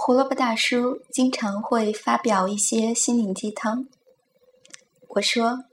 [0.00, 3.84] 胡萝卜大叔经常会发表一些心灵鸡汤。
[5.08, 5.64] 我说：“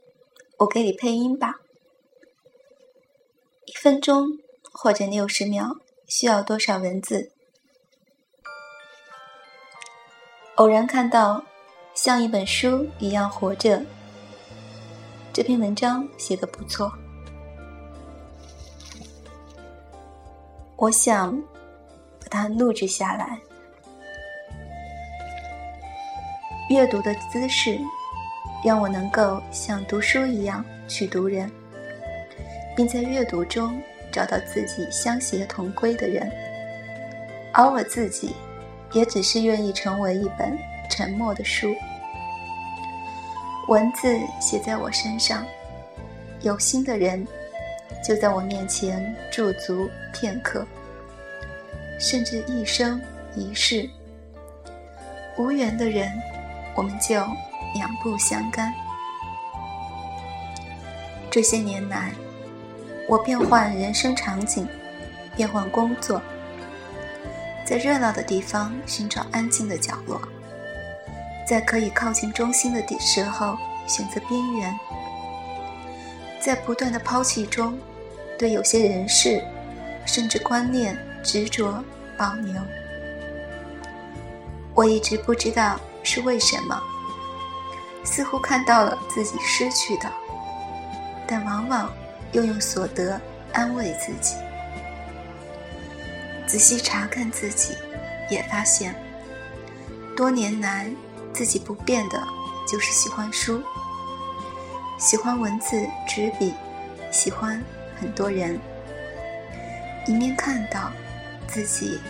[0.58, 1.60] 我给你配音吧，
[3.66, 4.26] 一分钟
[4.72, 5.78] 或者六十秒，
[6.08, 7.30] 需要多少文字？”
[10.56, 11.42] 偶然看到
[11.94, 13.86] 像一本书一样活着，
[15.32, 16.92] 这篇文章写的不错，
[20.76, 21.40] 我想
[22.20, 23.40] 把它录制下来。
[26.68, 27.78] 阅读的姿势，
[28.64, 31.48] 让我能够像读书一样去读人，
[32.74, 33.80] 并在阅读中
[34.10, 36.28] 找到自己相携同归的人，
[37.52, 38.34] 而我自己，
[38.92, 40.58] 也只是愿意成为一本
[40.90, 41.72] 沉默的书。
[43.68, 45.46] 文字写在我身上，
[46.40, 47.24] 有心的人
[48.04, 50.66] 就在我面前驻足片刻，
[52.00, 53.00] 甚至一生
[53.36, 53.88] 一世。
[55.38, 56.10] 无缘的人。
[56.76, 57.14] 我们就
[57.74, 58.72] 两不相干。
[61.30, 62.12] 这些年来，
[63.08, 64.68] 我变换人生场景，
[65.34, 66.20] 变换工作，
[67.64, 70.20] 在热闹的地方寻找安静的角落，
[71.46, 74.78] 在可以靠近中心的地时候选择边缘，
[76.40, 77.78] 在不断的抛弃中，
[78.38, 79.42] 对有些人事
[80.04, 81.82] 甚至观念执着
[82.18, 82.54] 保留。
[84.74, 85.80] 我一直不知道。
[86.06, 86.80] 是为什么？
[88.04, 90.08] 似乎看到了自己失去的，
[91.26, 91.92] 但往往
[92.30, 93.20] 又用所得
[93.52, 94.36] 安慰自己。
[96.46, 97.76] 仔细查看自己，
[98.30, 98.94] 也发现，
[100.16, 100.88] 多年来
[101.34, 102.22] 自己不变的
[102.68, 103.60] 就是喜欢书，
[104.96, 106.54] 喜欢文字纸笔，
[107.10, 107.60] 喜欢
[108.00, 108.60] 很多人。
[110.06, 110.92] 一面看到
[111.48, 112.00] 自己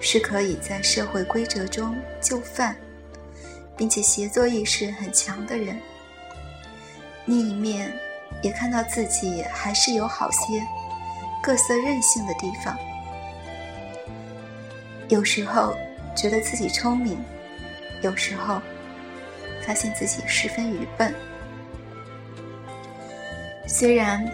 [0.00, 2.76] 是可以在社会规则中就范。
[3.82, 5.76] 并且协作意识很强的人，
[7.24, 7.92] 另一面
[8.40, 10.64] 也看到自己还是有好些
[11.42, 12.78] 各色任性的地方。
[15.08, 15.76] 有时候
[16.14, 17.18] 觉得自己聪明，
[18.02, 18.62] 有时候
[19.66, 21.12] 发现自己十分愚笨。
[23.66, 24.24] 虽然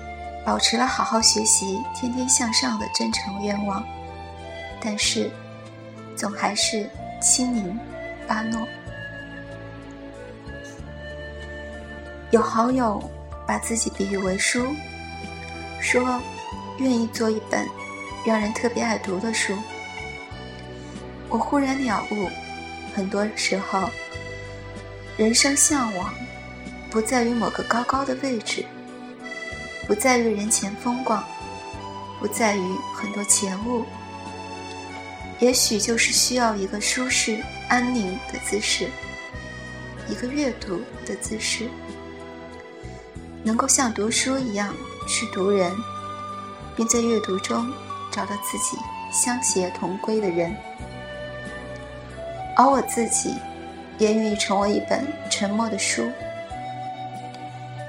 [0.44, 3.82] 保持了好好学习、天天向上的真诚愿望，
[4.78, 5.30] 但是
[6.14, 6.86] 总还是
[7.18, 7.80] 七拧
[8.26, 8.66] 八糯。
[12.30, 13.02] 有好友
[13.46, 14.66] 把自己比喻为书，
[15.80, 16.20] 说
[16.78, 17.66] 愿意做一本
[18.26, 19.56] 让人特别爱读的书。
[21.30, 22.28] 我忽然了悟，
[22.94, 23.88] 很多时候，
[25.16, 26.12] 人生向往
[26.90, 28.62] 不在于某个高高的位置，
[29.86, 31.24] 不在于人前风光，
[32.20, 32.62] 不在于
[32.94, 33.86] 很多钱物，
[35.38, 38.90] 也许就是需要一个舒适安宁的姿势，
[40.10, 41.70] 一个阅读的姿势。
[43.48, 44.74] 能够像读书一样
[45.06, 45.74] 去读人，
[46.76, 47.72] 并在阅读中
[48.10, 48.76] 找到自己
[49.10, 50.54] 相携同归的人，
[52.54, 53.34] 而我自己
[53.96, 56.12] 也愿意成为一本沉默的书，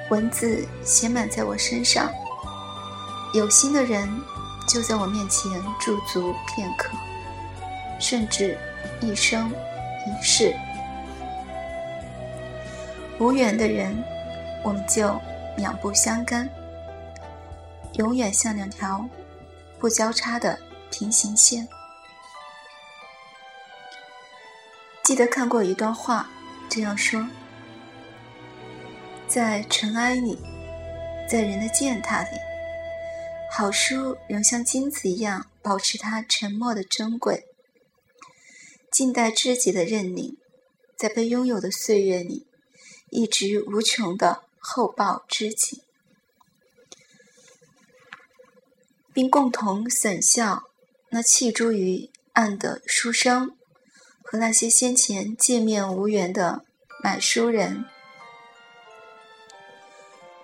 [0.10, 2.10] 文字写满在我身上，
[3.34, 4.10] 有心的人
[4.66, 6.88] 就在我面前驻足片刻，
[8.00, 8.58] 甚至
[9.02, 9.52] 一生
[10.08, 10.56] 一世，
[13.20, 14.02] 无缘的人，
[14.64, 15.20] 我们就。
[15.58, 16.50] 两不相干，
[17.94, 19.08] 永远像两条
[19.78, 21.68] 不交叉的平行线。
[25.04, 26.30] 记得看过一段话，
[26.70, 27.28] 这样说：
[29.28, 30.38] 在尘埃里，
[31.28, 32.38] 在人的践踏里，
[33.52, 37.48] 好书仍像金子一样保持它沉默的珍贵，
[38.92, 40.38] 静待知己的认领，
[40.96, 42.46] 在被拥有的岁月里，
[43.10, 44.44] 一直无穷的。
[44.60, 45.84] 厚报知己，
[49.14, 50.64] 并共同损笑
[51.10, 53.56] 那弃诸于案的书生
[54.24, 56.64] 和那些先前见面无缘的
[57.02, 57.84] 买书人。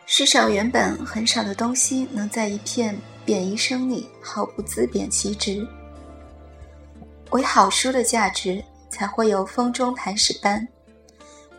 [0.07, 2.95] 世上原本很少的东西，能在一片
[3.25, 5.67] 贬义声里毫不自贬其值，
[7.31, 10.67] 唯好书的价值，才会有风中磐石般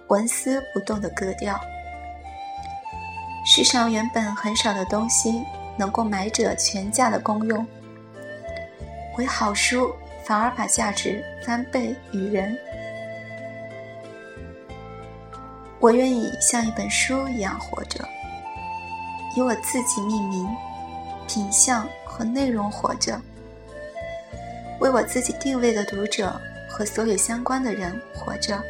[0.08, 1.60] 纹丝不动的格调。
[3.48, 5.44] 世上原本很少的东西，
[5.78, 7.64] 能够买者全价的功用，
[9.16, 9.94] 为好书
[10.24, 12.58] 反而把价值翻倍于人。
[15.78, 18.04] 我愿意像一本书一样活着，
[19.36, 20.48] 以我自己命名，
[21.28, 23.16] 品相和内容活着，
[24.80, 26.34] 为我自己定位的读者
[26.68, 28.60] 和所有相关的人活着，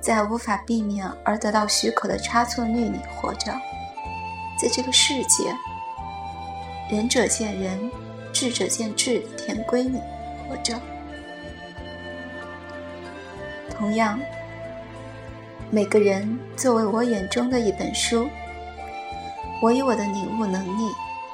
[0.00, 3.52] 在无法避免而得到许可的差错率里活着，
[4.60, 5.54] 在这个世界
[6.90, 7.90] 仁者见仁，
[8.32, 9.98] 智者见智的田规里
[10.48, 10.78] 活着。
[13.70, 14.18] 同样，
[15.70, 18.28] 每个人作为我眼中的一本书，
[19.60, 20.90] 我以我的领悟能力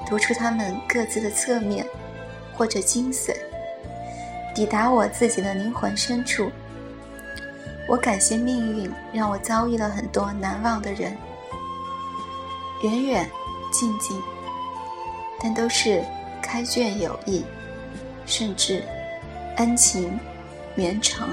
[0.06, 1.86] 读出他们各自的侧面
[2.56, 3.34] 或者精髓。
[4.54, 6.50] 抵达我自己的灵魂深处。
[7.86, 11.16] 我感谢命运让我遭遇了很多难忘的人，
[12.82, 13.30] 远远
[13.70, 14.20] 近近，
[15.40, 16.02] 但都是
[16.42, 17.44] 开卷有益，
[18.24, 18.82] 甚至
[19.56, 20.18] 恩情
[20.74, 21.28] 绵长。